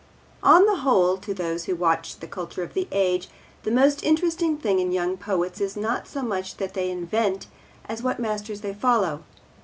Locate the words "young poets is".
4.91-5.77